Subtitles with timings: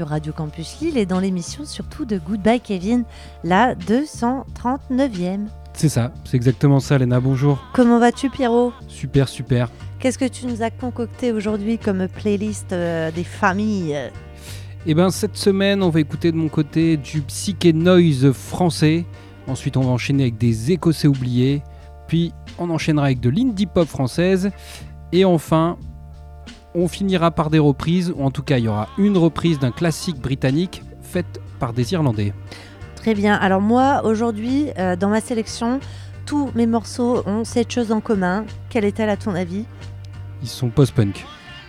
[0.00, 3.04] sur Radio Campus Lille et dans l'émission surtout de Goodbye Kevin,
[3.44, 5.48] la 239e.
[5.74, 7.62] C'est ça, c'est exactement ça Léna, bonjour.
[7.74, 8.72] Comment vas-tu Pierrot?
[8.88, 9.68] Super, super.
[9.98, 14.10] Qu'est-ce que tu nous as concocté aujourd'hui comme playlist euh, des familles?
[14.86, 19.04] Eh bien cette semaine on va écouter de mon côté du psyché noise français,
[19.48, 21.62] ensuite on va enchaîner avec des écossais oubliés,
[22.08, 24.50] puis on enchaînera avec de l'indie pop française,
[25.12, 25.76] et enfin
[26.74, 29.70] on finira par des reprises, ou en tout cas il y aura une reprise d'un
[29.70, 32.32] classique britannique faite par des Irlandais.
[32.96, 35.80] Très bien, alors moi aujourd'hui euh, dans ma sélection,
[36.26, 38.44] tous mes morceaux ont cette chose en commun.
[38.68, 39.64] Quelle est-elle à ton avis?
[40.42, 41.24] Ils sont post-punk.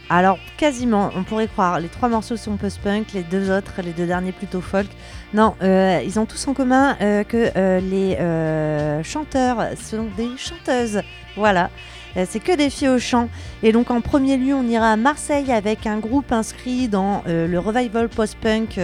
[0.09, 1.79] Alors quasiment, on pourrait croire.
[1.79, 4.87] Les trois morceaux sont post-punk, les deux autres, les deux derniers plutôt folk.
[5.33, 11.01] Non, euh, ils ont tous en commun euh, que euh, les chanteurs sont des chanteuses.
[11.37, 11.69] Voilà.
[12.17, 13.29] Euh, C'est que des filles au chant.
[13.63, 17.47] Et donc en premier lieu, on ira à Marseille avec un groupe inscrit dans euh,
[17.47, 18.79] le revival post-punk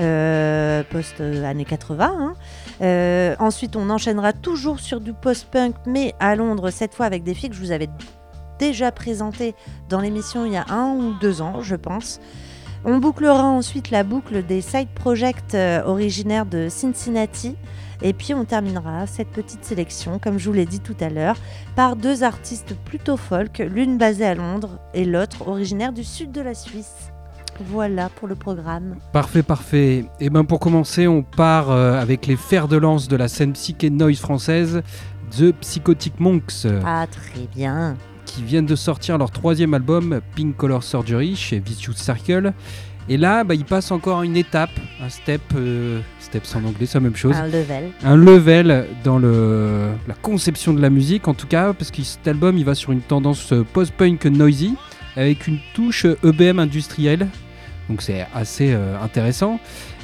[0.00, 2.34] euh, post-années 80.
[2.80, 3.36] hein.
[3.38, 7.50] Ensuite, on enchaînera toujours sur du post-punk, mais à Londres, cette fois avec des filles
[7.50, 7.88] que je vous avais
[8.58, 9.54] déjà présentées
[9.88, 12.20] dans l'émission il y a un ou deux ans, je pense.
[12.84, 17.56] On bouclera ensuite la boucle des side projects originaires de Cincinnati.
[18.02, 21.36] Et puis on terminera cette petite sélection, comme je vous l'ai dit tout à l'heure,
[21.74, 26.40] par deux artistes plutôt folk, l'une basée à Londres et l'autre originaire du sud de
[26.40, 27.10] la Suisse.
[27.68, 28.96] Voilà pour le programme.
[29.12, 30.04] Parfait, parfait.
[30.20, 33.54] Et ben pour commencer, on part euh, avec les fers de lance de la scène
[33.54, 34.82] psyché noise française,
[35.30, 37.96] The Psychotic Monks, Ah, très bien.
[38.26, 42.52] qui viennent de sortir leur troisième album, Pink Color Surgery, chez Vicious Circle.
[43.08, 46.98] Et là, bah, ils passent encore une étape, un step, euh, steps en anglais, c'est
[46.98, 47.36] la même chose.
[47.36, 47.90] Un level.
[48.04, 52.26] un level dans le, la conception de la musique en tout cas parce que cet
[52.26, 54.74] album il va sur une tendance euh, post-punk noisy
[55.16, 57.28] avec une touche euh, EBM industrielle.
[57.88, 59.58] Donc c'est assez euh, intéressant.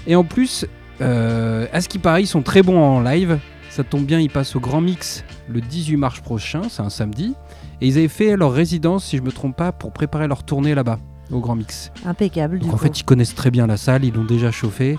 [0.06, 0.66] Et en plus
[1.00, 3.38] euh, à ce qui paraît ils sont très bons en live.
[3.70, 7.34] Ça tombe bien ils passent au Grand Mix le 18 mars prochain c'est un samedi.
[7.80, 10.74] Et ils avaient fait leur résidence si je me trompe pas pour préparer leur tournée
[10.74, 10.98] là-bas
[11.30, 12.58] au Grand Mix Impeccable.
[12.58, 12.84] donc du en coup.
[12.84, 14.98] fait, ils connaissent très bien la salle, ils l'ont déjà chauffé.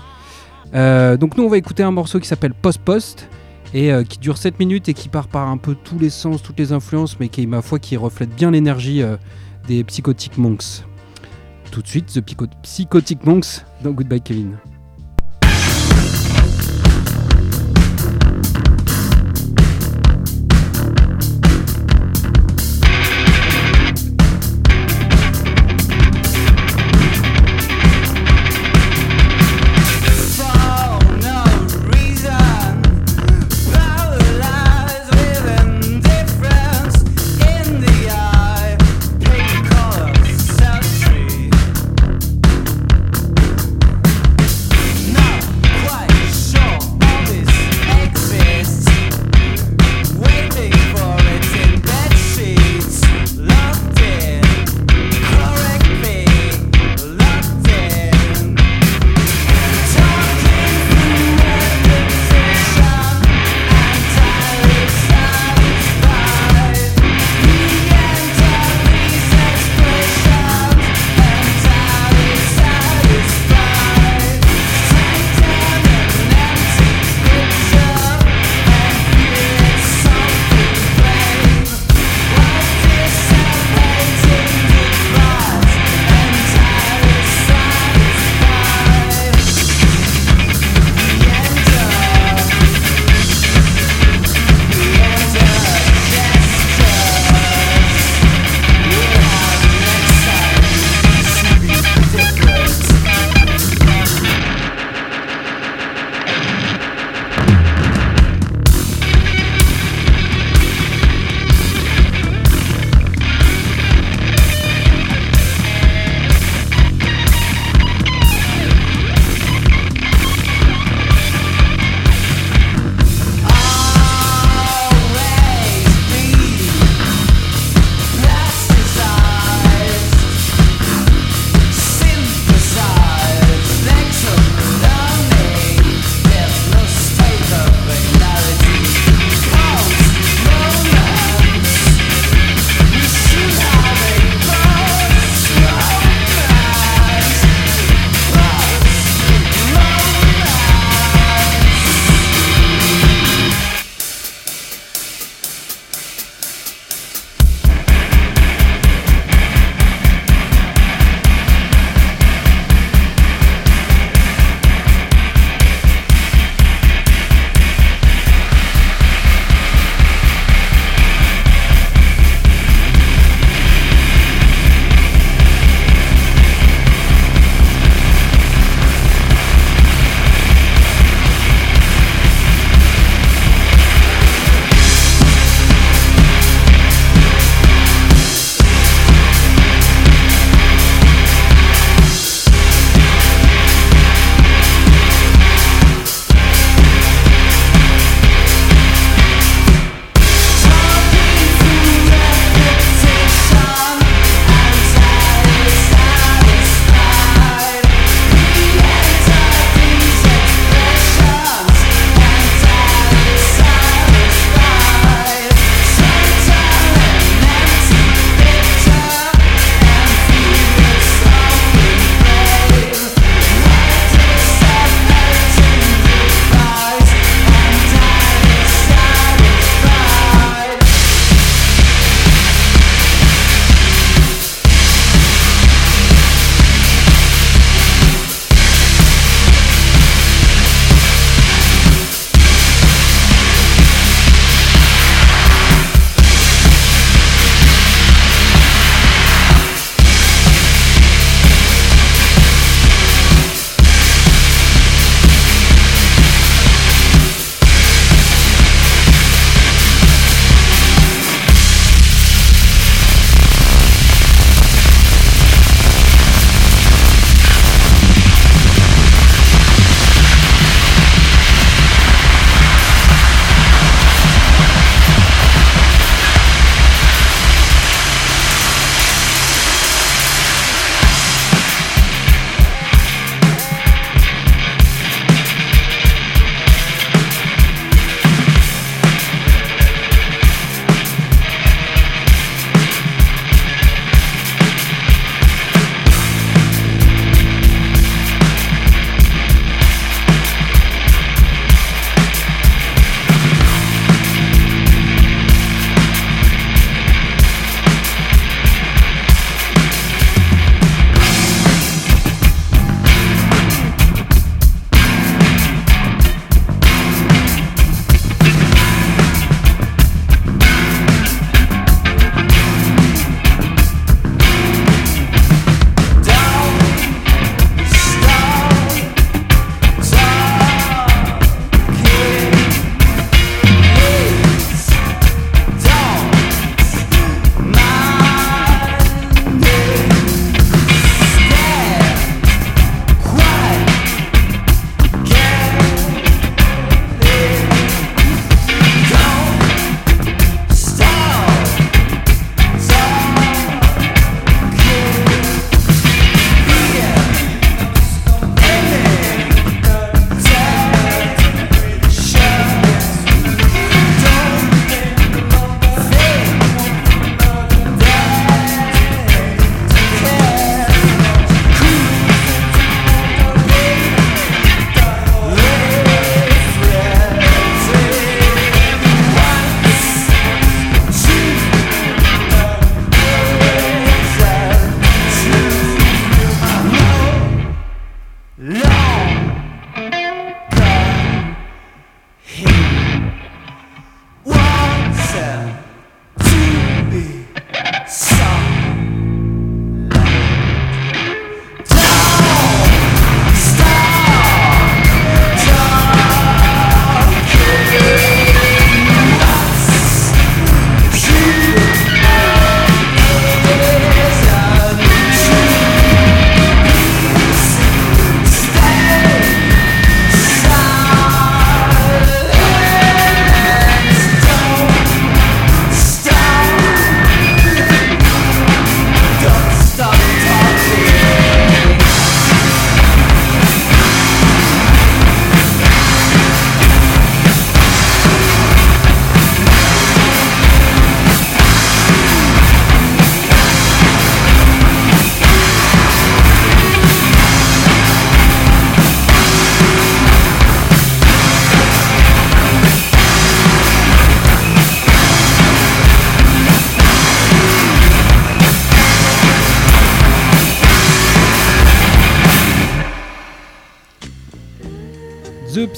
[0.74, 3.28] Euh, donc nous, on va écouter un morceau qui s'appelle Post Post
[3.72, 6.42] et euh, qui dure 7 minutes et qui part par un peu tous les sens,
[6.42, 9.16] toutes les influences, mais qui, ma foi, qui reflète bien l'énergie euh,
[9.68, 10.84] des Psychotic Monks.
[11.70, 14.56] Tout de suite, The Psycho- Psychotic Monks dans Goodbye Kevin.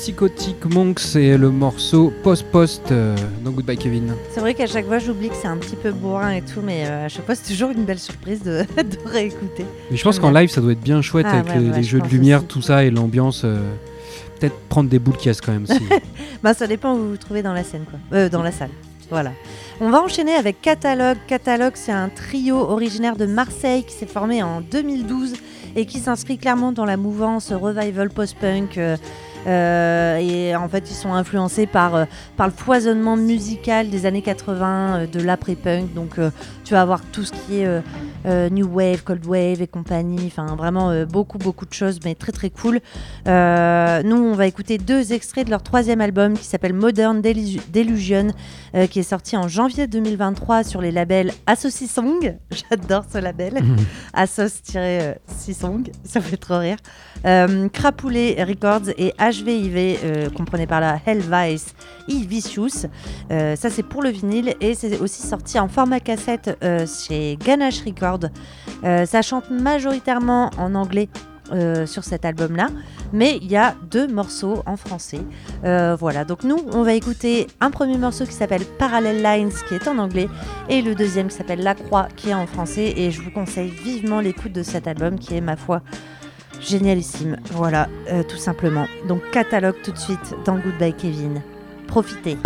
[0.06, 4.12] Psychotic Monks et le morceau Post Post euh, dans Goodbye Kevin.
[4.30, 6.84] C'est vrai qu'à chaque fois, j'oublie que c'est un petit peu bourrin et tout, mais
[6.86, 9.64] euh, à chaque fois, c'est toujours une belle surprise de, de réécouter.
[9.90, 11.76] Mais je pense qu'en live ça doit être bien chouette Ah, avec ouais, les, ouais,
[11.78, 12.46] les je jeux de lumière, aussi.
[12.46, 13.42] tout ça et l'ambiance.
[13.44, 13.58] euh,
[14.38, 15.66] Peut-être prendre des boules caisse quand même.
[15.66, 15.80] si.
[16.44, 17.98] Bah, ça dépend où vous vous trouvez dans la scène, quoi.
[18.16, 18.70] Euh, dans la salle.
[19.10, 19.32] Voilà.
[19.80, 21.16] On va enchaîner avec Catalogue.
[21.26, 25.32] Catalogue, c'est un trio originaire de Marseille qui s'est formé en 2012
[25.75, 28.78] et qui s'inscrit clairement dans la mouvance revival post-punk.
[28.78, 28.96] euh,
[29.47, 32.05] euh, et en fait, ils sont influencés par, euh,
[32.37, 35.95] par le foisonnement musical des années 80, euh, de l'après-punk.
[35.95, 36.16] Donc,
[36.64, 37.83] tu vas avoir tout ce qui est
[38.26, 40.26] euh, New Wave, Cold Wave et compagnie.
[40.26, 42.80] Enfin, vraiment euh, beaucoup, beaucoup de choses, mais très, très cool.
[43.28, 47.61] Euh, nous, on va écouter deux extraits de leur troisième album qui s'appelle Modern Delu-
[47.73, 48.28] Delusion,
[48.90, 52.37] qui est sorti en janvier 2023 sur les labels Associ Song.
[52.71, 53.54] J'adore ce label.
[54.14, 56.76] Assos-6song, ça fait trop rire.
[57.73, 61.75] Crapoulet Records et HVIV, comprenez par là Hellvice
[62.09, 62.87] et Vicious.
[63.30, 66.56] Ça, c'est pour le vinyle et c'est aussi sorti en format cassette
[66.87, 68.15] chez Ganache Records.
[68.85, 71.08] Euh, ça chante majoritairement en anglais.
[71.52, 72.68] euh, sur cet album-là,
[73.12, 75.20] mais il y a deux morceaux en français.
[75.64, 79.75] Euh, voilà, donc nous, on va écouter un premier morceau qui s'appelle Parallel Lines, qui
[79.75, 80.28] est en anglais,
[80.68, 82.94] et le deuxième qui s'appelle La Croix, qui est en français.
[82.96, 85.82] Et je vous conseille vivement l'écoute de cet album, qui est, ma foi,
[86.61, 87.37] génialissime.
[87.52, 87.88] Voilà,
[88.28, 88.87] tout simplement.
[89.06, 91.42] Donc, catalogue tout de suite dans Goodbye Kevin.
[91.87, 92.38] Profitez.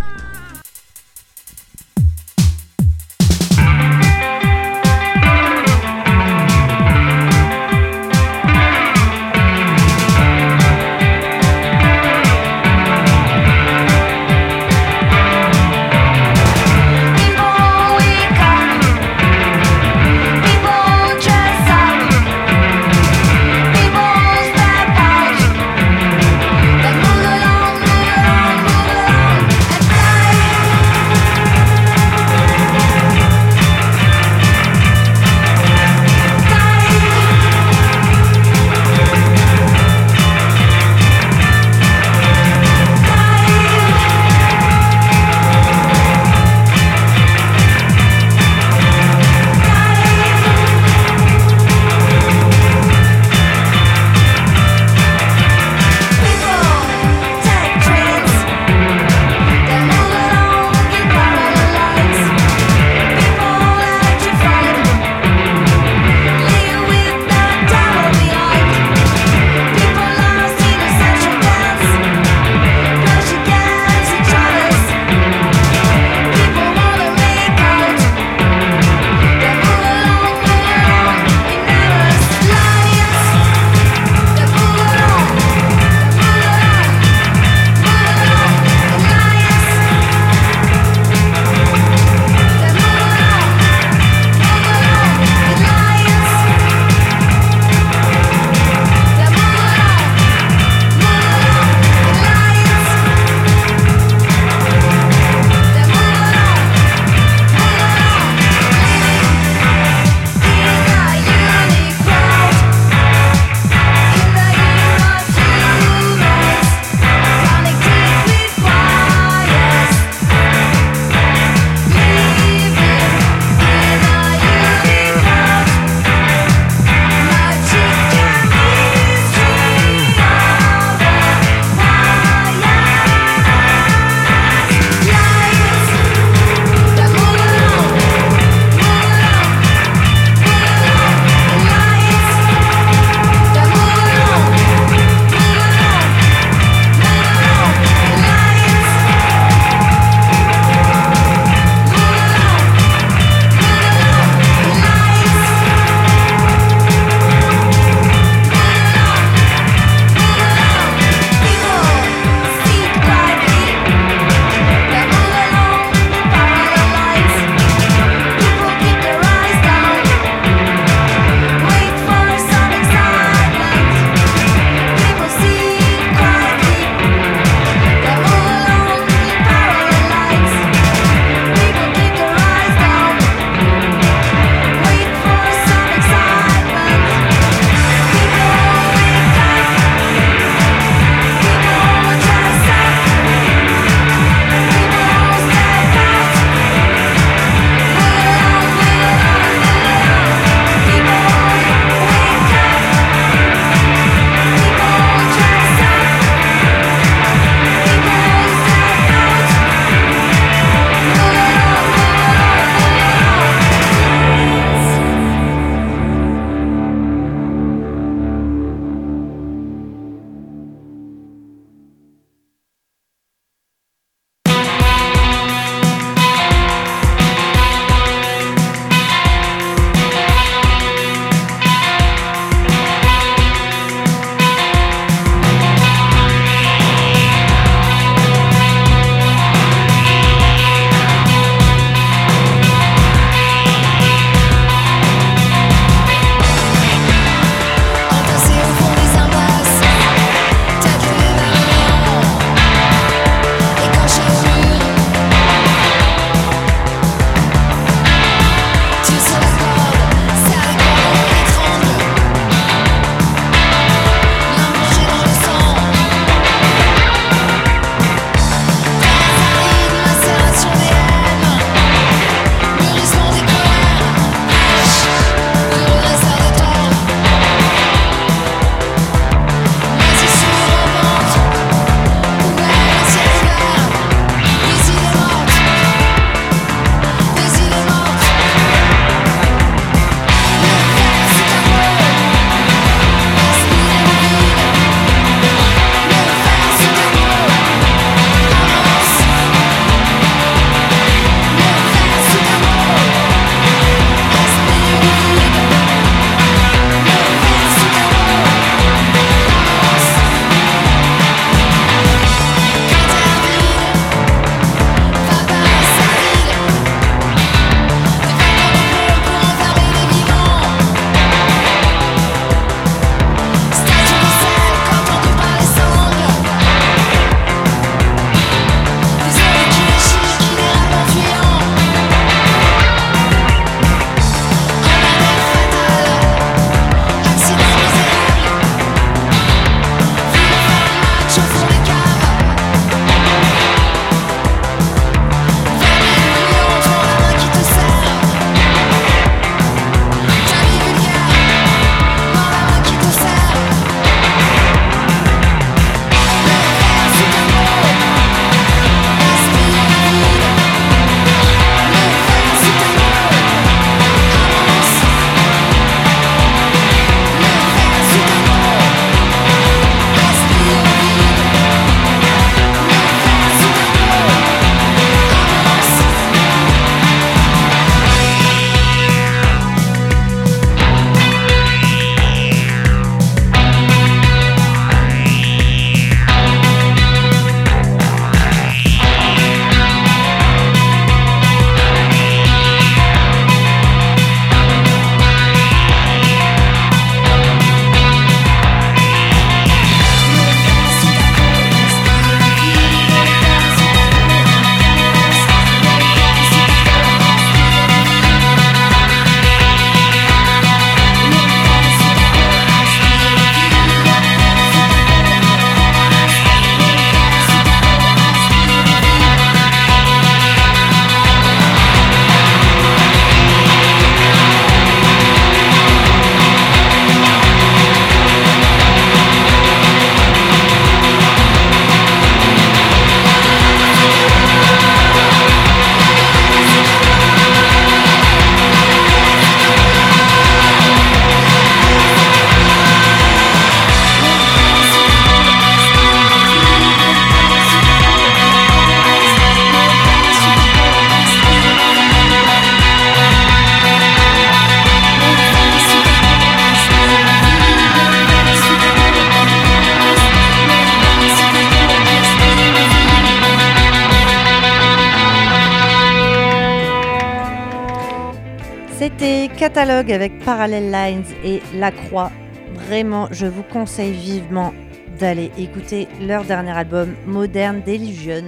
[470.50, 472.32] Parallel Lines et La Croix.
[472.74, 474.74] Vraiment, je vous conseille vivement
[475.20, 478.42] d'aller écouter leur dernier album, Modern Delusion.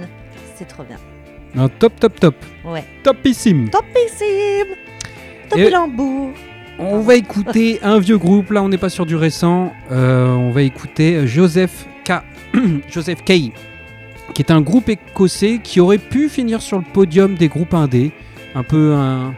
[0.55, 0.97] C'est trop bien.
[1.55, 2.35] Un top, top, top.
[2.65, 2.83] Ouais.
[3.03, 3.69] Topissime.
[3.69, 4.75] Topissime
[5.45, 6.31] Et- Topinambour
[6.77, 8.51] On va écouter un vieux groupe.
[8.51, 9.71] Là, on n'est pas sur du récent.
[9.89, 12.15] Euh, on va écouter Joseph K.
[12.91, 13.31] Joseph K.
[14.33, 18.11] Qui est un groupe écossais qui aurait pu finir sur le podium des groupes indés.
[18.55, 19.33] Un peu un,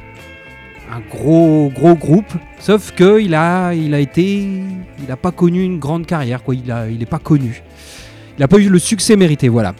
[0.91, 2.31] un gros, gros groupe.
[2.59, 4.37] Sauf que il a, il a été.
[4.99, 6.43] Il n'a pas connu une grande carrière.
[6.43, 6.55] Quoi.
[6.55, 7.61] Il n'est il est pas connu.
[8.37, 9.49] Il n'a pas eu le succès mérité.
[9.49, 9.73] Voilà.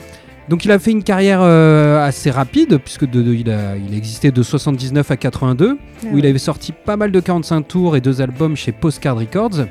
[0.47, 3.93] Donc il a fait une carrière euh, assez rapide, puisque de- de- il, a, il
[3.93, 5.77] a existé de 79 à 82
[6.11, 9.65] où il avait sorti pas mal de 45 tours et deux albums chez Postcard Records,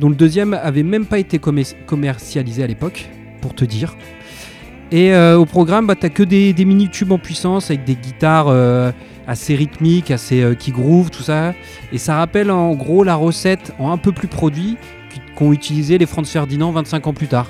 [0.00, 3.08] dont le deuxième avait même pas été commer- commercialisé à l'époque,
[3.40, 3.94] pour te dire.
[4.90, 8.46] Et euh, au programme, bah, t'as que des, des mini-tubes en puissance avec des guitares
[8.48, 8.90] euh,
[9.30, 11.54] assez rythmiques, assez euh, qui groove, tout ça.
[11.92, 14.76] Et ça rappelle en gros la recette en un peu plus produit
[15.36, 17.46] qu'ont utilisé les Franz Ferdinand 25 ans plus tard,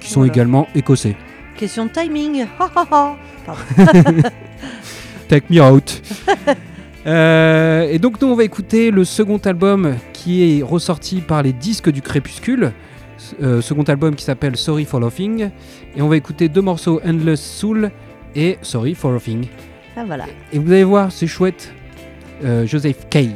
[0.00, 0.32] qui sont Voilà.
[0.34, 1.16] également écossais.
[1.56, 2.44] Question de timing.
[5.28, 6.02] Take me out.
[7.06, 11.52] Euh, et donc nous on va écouter le second album qui est ressorti par les
[11.52, 12.72] disques du crépuscule.
[13.42, 15.50] Euh, second album qui s'appelle Sorry for Laughing.
[15.94, 17.90] Et on va écouter deux morceaux Endless Soul
[18.34, 19.48] et Sorry for Laughing.
[20.52, 21.72] Et vous allez voir, c'est chouette.
[22.44, 23.30] Euh, Joseph Kay.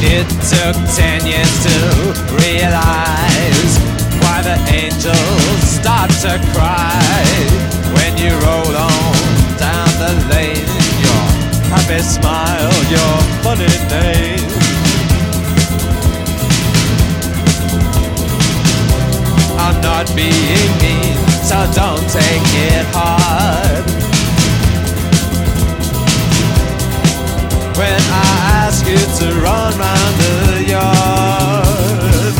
[0.00, 1.76] Took ten years to
[2.40, 3.72] realize
[4.22, 7.00] why the angels start to cry
[7.92, 9.12] when you roll on
[9.58, 10.70] down the lane.
[11.04, 11.24] Your
[11.68, 14.48] happy smile, your funny name.
[19.58, 23.69] I'm not being mean, so don't take it hard.
[27.80, 32.34] When I ask you to run round the yard,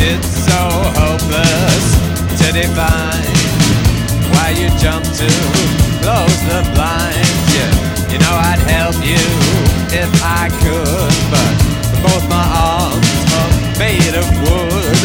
[0.00, 0.60] it's so
[0.98, 1.86] hopeless
[2.40, 3.36] to define
[4.32, 5.28] why you jump to
[6.02, 7.54] close the blinds.
[7.54, 7.72] Yeah,
[8.10, 9.22] you know I'd help you
[9.94, 11.65] if I could, but
[12.02, 15.00] both my arms are made of wood.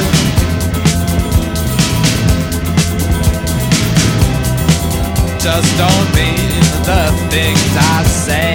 [5.40, 8.54] Just don't mean the things I say.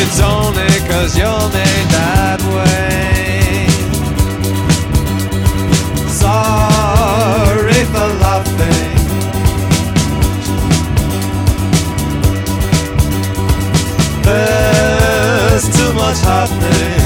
[0.00, 2.91] It's only cause you're made that way.
[14.22, 17.01] There's too much happening.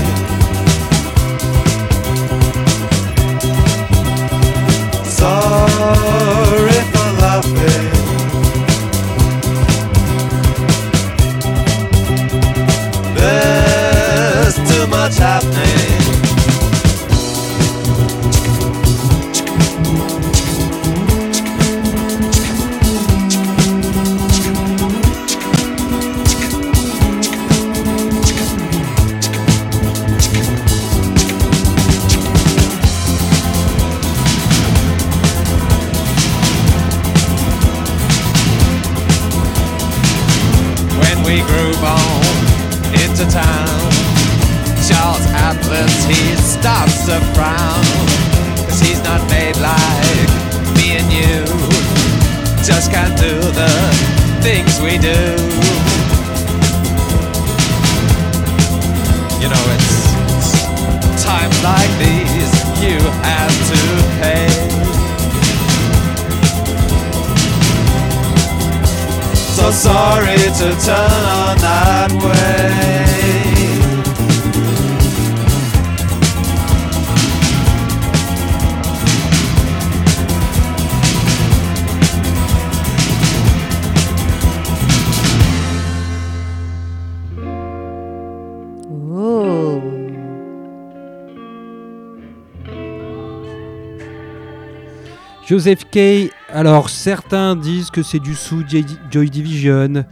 [95.57, 98.63] Joseph Kay, alors certains disent que c'est du sous
[99.11, 100.05] Joy Division.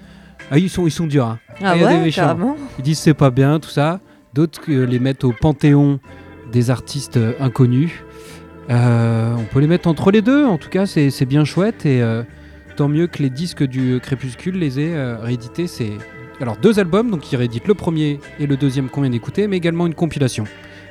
[0.50, 1.26] Ah, ils sont, ils sont durs.
[1.26, 1.38] hein.
[1.62, 2.56] Ah ouais, carrément.
[2.78, 4.00] Ils disent c'est pas bien, tout ça.
[4.32, 6.00] D'autres euh, les mettent au panthéon
[6.50, 7.90] des artistes euh, inconnus.
[8.70, 11.84] Euh, on peut les mettre entre les deux, en tout cas, c'est c'est bien chouette.
[11.84, 12.22] Et euh,
[12.76, 15.66] tant mieux que les disques du Crépuscule les aient réédités.
[15.66, 15.92] C'est
[16.40, 19.58] alors deux albums, donc ils rééditent le premier et le deuxième qu'on vient d'écouter, mais
[19.58, 20.44] également une compilation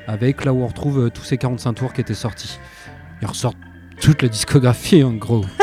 [0.06, 2.60] avec là où on retrouve tous ces 45 tours qui étaient sortis.
[3.24, 3.58] Ils ressortent
[4.04, 5.46] toute la discographie en gros.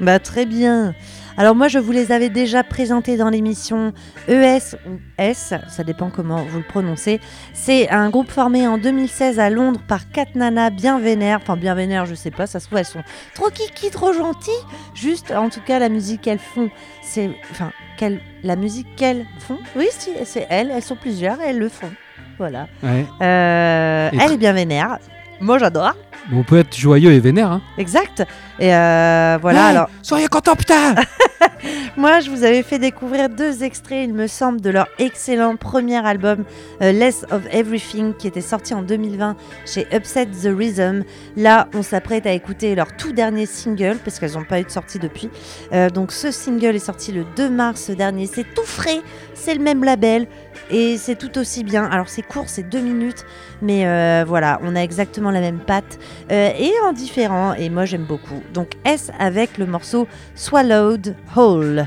[0.00, 0.92] Bah très bien.
[1.36, 3.92] Alors moi je vous les avais déjà présentés dans l'émission
[4.28, 7.20] ES ou S, ça dépend comment vous le prononcez.
[7.52, 11.74] C'est un groupe formé en 2016 à Londres par quatre nanas bien vénères, enfin bien
[11.74, 13.02] vénères je sais pas, ça se trouve elles sont
[13.34, 14.52] trop kiki, trop gentilles.
[14.94, 16.70] Juste en tout cas la musique qu'elles font,
[17.02, 21.50] c'est enfin qu'elles- la musique qu'elles font, oui si c'est elles, elles sont plusieurs et
[21.50, 21.90] elles le font.
[22.38, 22.66] Voilà.
[22.82, 23.06] Ouais.
[23.22, 24.98] Euh, elle est bien vénère.
[25.44, 25.92] Moi j'adore.
[26.32, 27.52] On peut être joyeux et vénère.
[27.52, 27.60] Hein.
[27.76, 28.22] Exact.
[28.58, 29.90] Et euh, voilà Ouais, alors.
[30.00, 30.94] Soyez contents, putain
[31.96, 36.04] Moi, je vous avais fait découvrir deux extraits, il me semble, de leur excellent premier
[36.04, 36.44] album
[36.82, 41.04] euh, Less of Everything qui était sorti en 2020 chez Upset the Rhythm.
[41.36, 44.70] Là, on s'apprête à écouter leur tout dernier single parce qu'elles n'ont pas eu de
[44.70, 45.28] sortie depuis.
[45.72, 48.26] Euh, donc, ce single est sorti le 2 mars dernier.
[48.26, 49.00] C'est tout frais,
[49.34, 50.26] c'est le même label
[50.70, 51.84] et c'est tout aussi bien.
[51.84, 53.24] Alors, c'est court, c'est deux minutes,
[53.62, 55.98] mais euh, voilà, on a exactement la même patte
[56.30, 57.54] euh, et en différent.
[57.54, 58.42] Et moi, j'aime beaucoup.
[58.52, 61.86] Donc, S avec le morceau Swallowed Whole.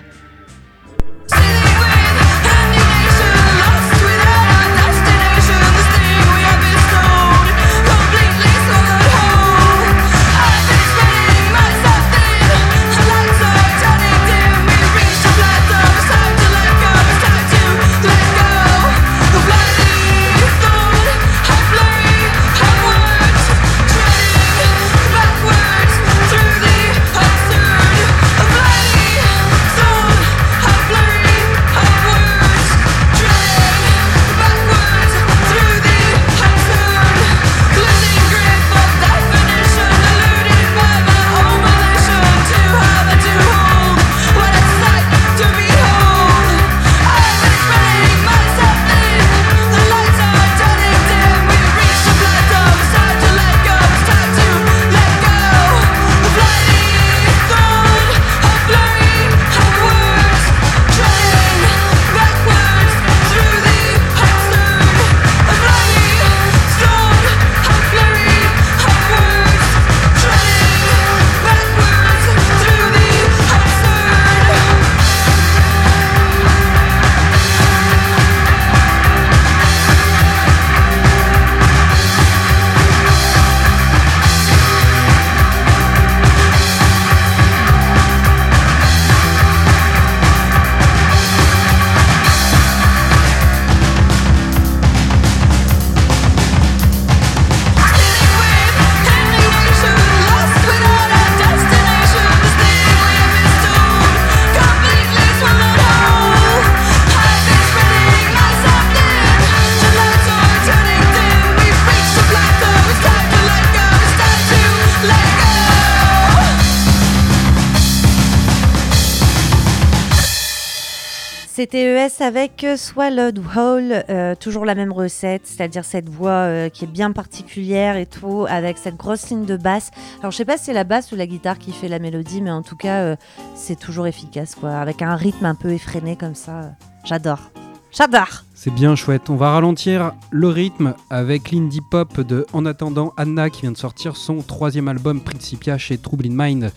[122.21, 126.87] Avec euh, Swallowed Whole, euh, toujours la même recette, c'est-à-dire cette voix euh, qui est
[126.87, 129.91] bien particulière et tout, avec cette grosse ligne de basse.
[130.21, 132.41] Alors je sais pas si c'est la basse ou la guitare qui fait la mélodie,
[132.41, 133.15] mais en tout cas euh,
[133.55, 136.71] c'est toujours efficace, quoi, avec un rythme un peu effréné comme ça.
[137.03, 137.51] J'adore,
[137.91, 138.45] j'adore.
[138.55, 139.29] C'est bien chouette.
[139.29, 143.77] On va ralentir le rythme avec l'indie pop de En attendant Anna qui vient de
[143.77, 146.71] sortir son troisième album Principia chez Trouble in Mind.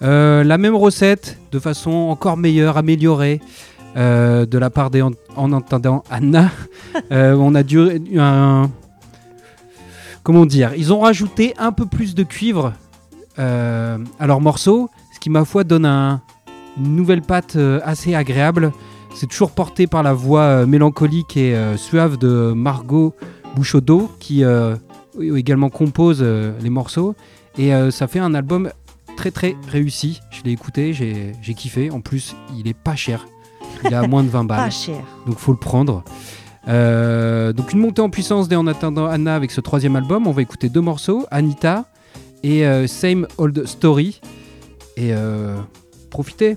[0.00, 3.40] La même recette de façon encore meilleure, améliorée
[3.96, 6.50] euh, de la part des En, En attendant Anna.
[7.12, 7.78] Euh, on a dû
[8.18, 8.70] un
[10.22, 12.72] comment dire Ils ont rajouté un peu plus de cuivre
[13.38, 16.22] euh, à leur morceau, ce qui ma foi donne un-
[16.78, 18.72] une nouvelle patte assez agréable.
[19.14, 23.14] C'est toujours porté par la voix mélancolique et suave de Margot
[23.54, 24.42] Bouchaudot, qui
[25.20, 27.14] également compose les morceaux.
[27.58, 28.70] Et ça fait un album
[29.16, 30.20] très très réussi.
[30.30, 31.90] Je l'ai écouté, j'ai kiffé.
[31.90, 33.26] En plus, il est pas cher.
[33.84, 34.70] Il est à moins de 20 Pas balles.
[34.72, 34.96] cher.
[35.26, 36.02] Donc faut le prendre.
[36.68, 40.26] Euh, donc une montée en puissance dès en attendant Anna avec ce troisième album.
[40.26, 41.84] On va écouter deux morceaux, Anita
[42.42, 44.20] et euh, Same Old Story.
[44.96, 45.56] Et euh,
[46.10, 46.56] profitez.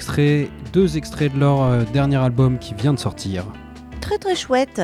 [0.00, 3.44] Extrait, deux extraits de leur euh, dernier album qui vient de sortir.
[4.00, 4.80] Très très chouette.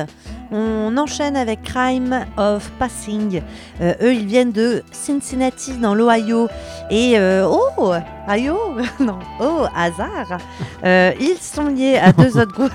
[0.51, 3.41] On enchaîne avec Crime of Passing.
[3.81, 6.49] Euh, eux, ils viennent de Cincinnati dans l'Ohio.
[6.91, 7.93] Et euh, oh,
[8.29, 8.57] Ohio?
[8.99, 10.37] Non, oh, hasard
[10.85, 12.71] Euh, Ils sont liés à deux autres groupes.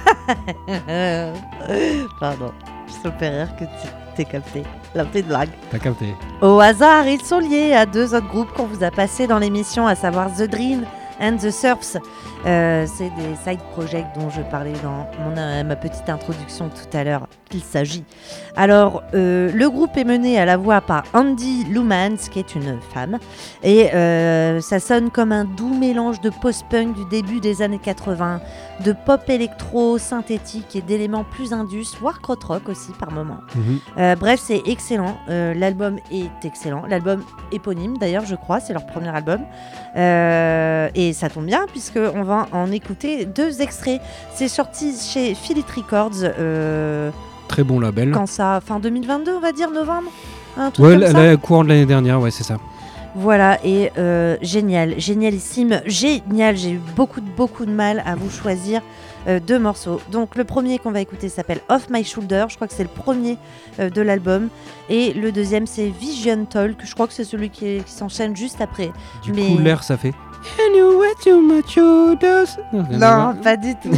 [2.18, 2.50] Pardon,
[3.04, 4.64] me fait rire que tu t'es capté.
[4.96, 5.50] La petite blague.
[5.70, 9.28] T'as capté Au hasard, ils sont liés à deux autres groupes qu'on vous a passés
[9.28, 10.84] dans l'émission, à savoir The Dream
[11.22, 11.96] and The Surfs.
[12.44, 15.06] Euh, c'est des side projects dont je parlais dans
[15.38, 18.04] euh, ma petite introduction tout à l'heure qu'il s'agit.
[18.56, 22.80] Alors, euh, le groupe est mené à la voix par Andy Lumans, qui est une
[22.92, 23.18] femme,
[23.62, 28.40] et euh, ça sonne comme un doux mélange de post-punk du début des années 80,
[28.84, 33.40] de pop électro synthétique et d'éléments plus indus, voire krautrock aussi par moments.
[33.54, 33.78] Mhm.
[33.98, 35.18] Euh, bref, c'est excellent.
[35.28, 36.84] L'album est excellent.
[36.88, 37.22] L'album
[37.52, 39.40] éponyme, d'ailleurs, je crois, c'est leur premier album.
[40.94, 44.00] Et ça tombe bien, puisque on va en écouter deux extraits.
[44.34, 47.10] C'est sorti chez Philips Records euh,
[47.52, 48.12] Très bon label.
[48.12, 50.10] quand ça, fin 2022, on va dire novembre.
[50.56, 51.22] Un truc Ouais, comme la, ça.
[51.22, 52.56] la courant de l'année dernière, ouais, c'est ça.
[53.14, 56.56] Voilà, et euh, génial, génialissime, génial.
[56.56, 58.80] J'ai eu beaucoup, beaucoup de mal à vous choisir
[59.28, 60.00] euh, deux morceaux.
[60.10, 62.46] Donc, le premier qu'on va écouter s'appelle Off My Shoulder.
[62.48, 63.36] Je crois que c'est le premier
[63.80, 64.48] euh, de l'album.
[64.88, 66.78] Et le deuxième, c'est Vision Talk.
[66.82, 68.90] Je crois que c'est celui qui, s'enchaîne juste après.
[69.22, 70.14] Du Mais- coup, l'air, ça fait.
[70.74, 71.76] You too much.
[72.72, 73.90] Non, pas du tout.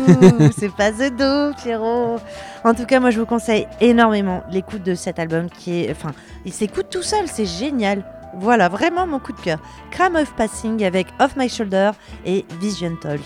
[0.57, 2.19] c'est pas The Do, Pierrot.
[2.65, 5.91] En tout cas, moi, je vous conseille énormément l'écoute de cet album qui est.
[5.91, 6.13] Enfin,
[6.45, 8.05] il s'écoute tout seul, c'est génial.
[8.37, 9.59] Voilà, vraiment mon coup de cœur.
[9.91, 11.93] Crime of Passing avec Off My Shoulder
[12.27, 13.21] et Vision Talk.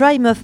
[0.00, 0.38] Crime of,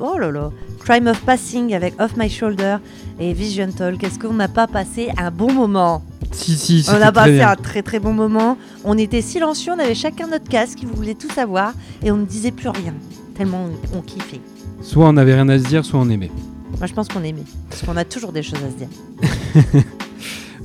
[0.00, 0.50] oh là là,
[0.80, 2.78] Crime of Passing avec Off My Shoulder
[3.20, 4.02] et Vision Talk.
[4.02, 6.02] Est-ce qu'on n'a pas passé un bon moment
[6.32, 7.50] Si, si, On a passé bien.
[7.50, 8.58] un très très bon moment.
[8.82, 12.24] On était silencieux, on avait chacun notre casque, vous voulez tout savoir et on ne
[12.24, 12.94] disait plus rien.
[13.36, 14.40] Tellement on, on kiffait.
[14.82, 16.32] Soit on avait rien à se dire, soit on aimait.
[16.78, 17.44] Moi je pense qu'on aimait.
[17.70, 19.84] Parce qu'on a toujours des choses à se dire.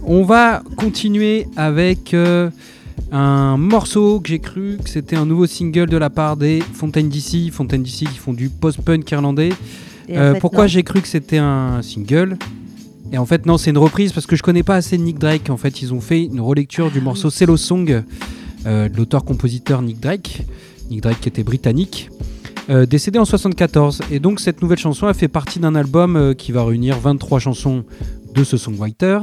[0.06, 2.50] On va continuer avec euh,
[3.14, 7.10] un morceau que j'ai cru que c'était un nouveau single de la part des Fontaine
[7.10, 7.52] DC.
[7.52, 9.52] Fontaine DC qui font du post-punk irlandais.
[10.10, 12.38] En Euh, fait, pourquoi j'ai cru que c'était un single?
[13.12, 15.50] Et en fait, non, c'est une reprise parce que je connais pas assez Nick Drake.
[15.52, 17.30] En fait, ils ont fait une relecture du morceau.
[17.30, 18.04] Cello Song
[18.66, 20.46] euh, de l'auteur-compositeur Nick Drake.
[20.90, 22.10] Nick Drake qui était britannique.
[22.70, 26.52] euh, décédé en 74 et donc cette nouvelle chanson elle fait partie d'un album qui
[26.54, 27.84] va réunir 23 chansons
[28.34, 29.20] de ce songwriter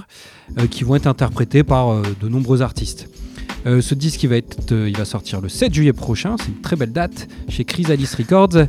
[0.71, 3.09] qui vont être interprétées par de nombreux artistes.
[3.67, 4.37] Euh, ce disque il va,
[4.73, 8.67] euh, sortir le 7 juillet prochain, c'est une très belle date chez Chrysalis Records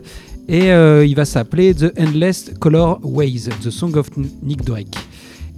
[0.49, 4.09] et euh, il va s'appeler The Endless Color Ways, The Song of
[4.43, 4.97] Nick Drake.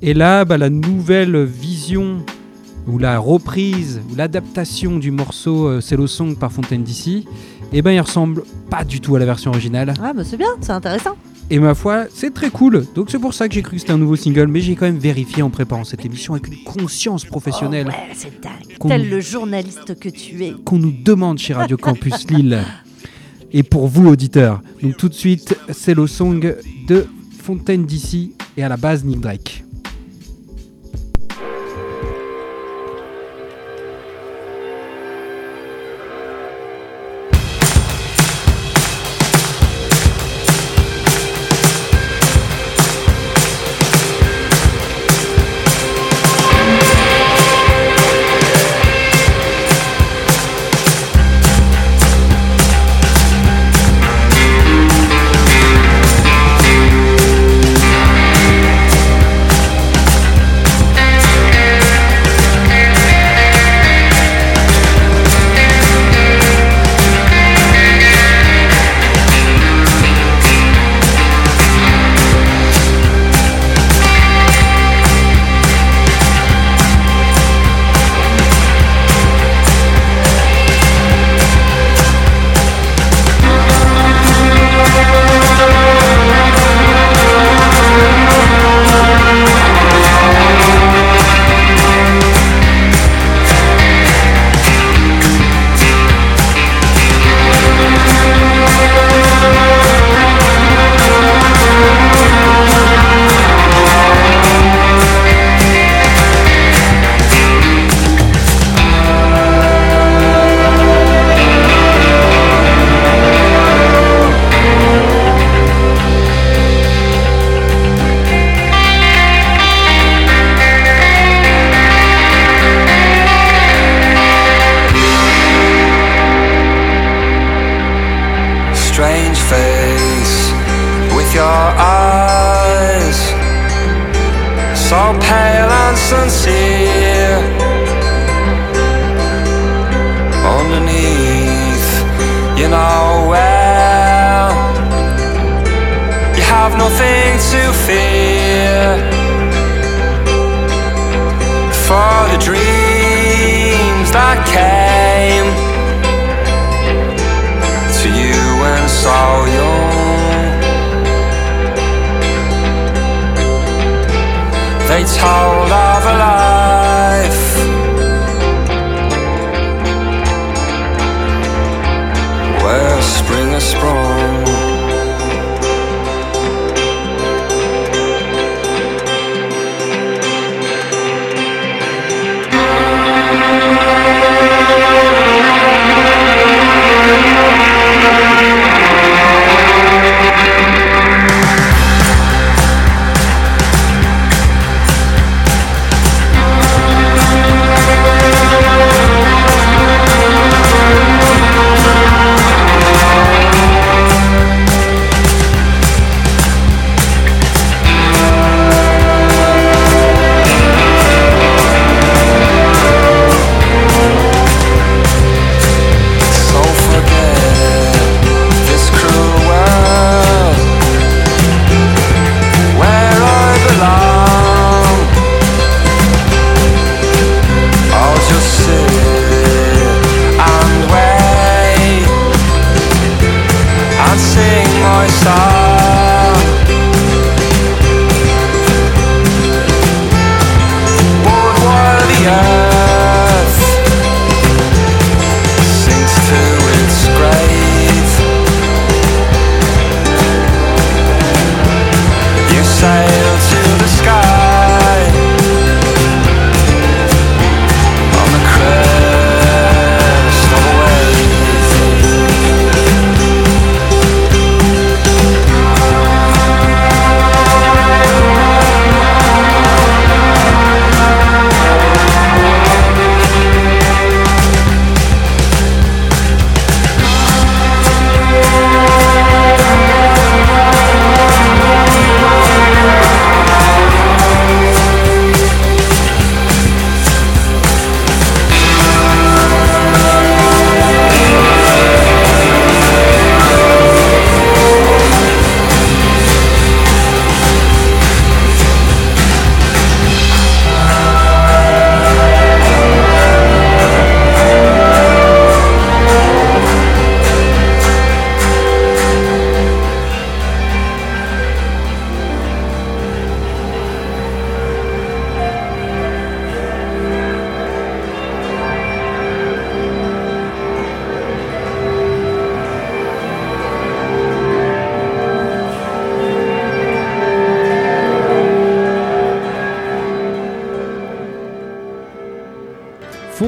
[0.02, 2.24] Et là, bah, la nouvelle vision
[2.86, 7.24] ou la reprise ou l'adaptation du morceau Cello Song par Fontaine DC,
[7.72, 9.94] eh ben il ressemble pas du tout à la version originale.
[10.02, 11.16] Ah bah c'est bien, c'est intéressant.
[11.50, 12.86] Et ma foi, c'est très cool.
[12.96, 14.86] Donc c'est pour ça que j'ai cru que c'était un nouveau single, mais j'ai quand
[14.86, 18.78] même vérifié en préparant cette émission avec une conscience professionnelle Oh ouais, c'est dingue.
[18.88, 20.54] Tel le journaliste que tu es.
[20.66, 22.60] qu'on nous demande chez Radio Campus Lille.
[23.52, 24.62] Et pour vous auditeurs.
[24.82, 26.56] Donc tout de suite, c'est le song
[26.88, 27.06] de
[27.42, 29.64] Fontaine DC et à la base Nick Drake.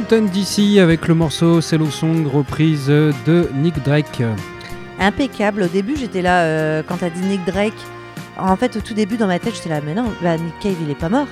[0.06, 4.22] Fontaine d'ici avec le morceau Cello Song, reprise de Nick Drake.
[5.00, 5.64] Impeccable.
[5.64, 7.74] Au début, j'étais là euh, quand t'as dit Nick Drake.
[8.38, 10.76] En fait, au tout début, dans ma tête, j'étais là, mais non, bah, Nick Cave,
[10.80, 11.26] il est pas mort.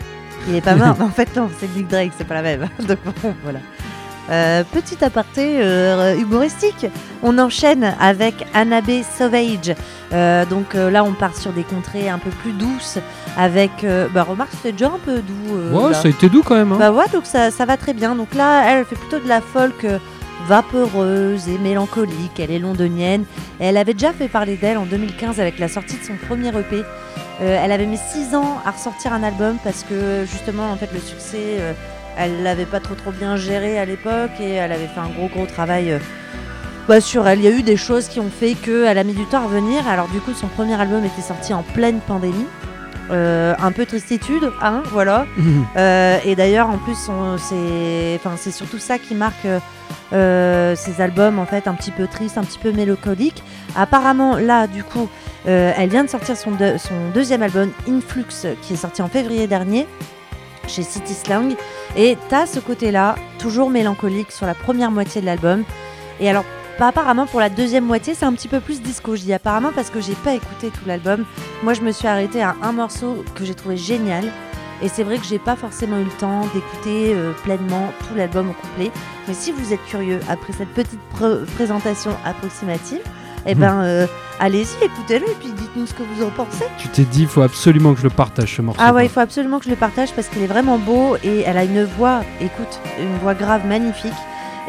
[0.48, 0.96] Il est pas mort.
[0.98, 2.68] Mais en fait, non, c'est Nick Drake, c'est pas la même.
[2.88, 3.60] Donc bon, voilà.
[4.30, 6.86] Euh, petit aparté euh, humoristique.
[7.24, 9.76] On enchaîne avec Anabe Sauvage.
[10.14, 13.00] Euh, donc là, on part sur des contrées un peu plus douces.
[13.38, 13.86] Avec.
[14.14, 15.56] bah, remarque, c'était déjà un peu doux.
[15.78, 15.94] Ouais, là.
[15.94, 16.72] ça a été doux quand même.
[16.72, 16.78] hein.
[16.80, 18.16] Bah ouais, donc ça, ça va très bien.
[18.16, 19.86] Donc là, elle fait plutôt de la folk
[20.48, 22.40] vaporeuse et mélancolique.
[22.40, 23.26] Elle est londonienne.
[23.60, 26.84] Elle avait déjà fait parler d'elle en 2015 avec la sortie de son premier EP.
[27.42, 31.00] Elle avait mis 6 ans à ressortir un album parce que justement, en fait, le
[31.00, 31.60] succès,
[32.18, 35.28] elle l'avait pas trop trop bien géré à l'époque et elle avait fait un gros
[35.28, 35.92] gros travail.
[35.92, 36.00] euh,
[36.88, 39.14] bah, sur elle, il y a eu des choses qui ont fait qu'elle a mis
[39.14, 39.88] du temps à revenir.
[39.88, 42.46] Alors du coup, son premier album était sorti en pleine pandémie.
[43.12, 45.26] Euh, un peu tristitude, hein, voilà.
[45.76, 46.96] Euh, et d'ailleurs, en plus,
[47.38, 49.48] c'est, enfin, c'est surtout ça qui marque
[50.14, 53.44] euh, ces albums, en fait, un petit peu tristes, un petit peu mélancoliques.
[53.76, 55.10] Apparemment, là, du coup,
[55.46, 59.88] elle vient de sortir son, son deuxième album, Influx, qui est sorti en février dernier
[60.68, 61.56] chez City Slang.
[61.96, 65.64] Et t'as ce côté-là, toujours mélancolique sur la première moitié de l'album.
[66.20, 66.46] Et alors,
[66.80, 69.16] apparemment pour la deuxième moitié, c'est un petit peu plus disco.
[69.16, 71.24] Je dis apparemment parce que j'ai pas écouté tout l'album.
[71.64, 74.26] Moi, je me suis arrêtée à un morceau que j'ai trouvé génial.
[74.82, 78.50] Et c'est vrai que j'ai pas forcément eu le temps d'écouter euh, pleinement tout l'album
[78.50, 78.92] au complet.
[79.28, 83.00] Mais si vous êtes curieux après cette petite pr- présentation approximative,
[83.46, 84.08] eh ben euh,
[84.40, 86.66] allez-y, écoutez-le et puis dites-nous ce que vous en pensez.
[86.78, 88.82] Tu t'es dit, il faut absolument que je le partage ce morceau.
[88.84, 91.42] Ah ouais, il faut absolument que je le partage parce qu'il est vraiment beau et
[91.42, 94.14] elle a une voix, écoute, une voix grave magnifique.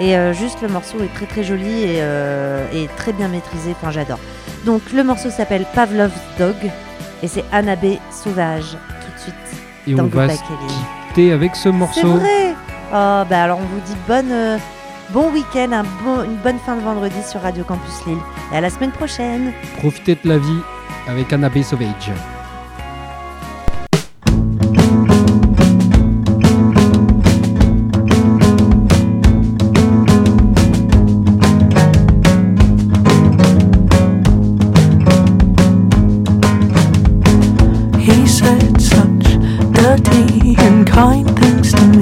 [0.00, 3.76] Et euh, juste le morceau est très très joli et, euh, et très bien maîtrisé,
[3.80, 4.18] enfin j'adore.
[4.66, 6.56] Donc le morceau s'appelle Pavlov's Dog
[7.22, 9.34] et c'est Anabe Sauvage tout de suite
[9.86, 10.40] Et dans on va se
[11.08, 12.08] quitter avec ce C'est morceau.
[12.14, 12.54] vrai
[12.92, 14.58] Oh bah alors on vous dit bonne,
[15.14, 18.18] bon week-end, un bon, une bonne fin de vendredi sur Radio Campus Lille
[18.52, 20.60] et à la semaine prochaine Profitez de la vie
[21.06, 22.10] avec Annabelle Sauvage.
[38.00, 39.38] He said such
[39.72, 41.93] dirty and kind things to me.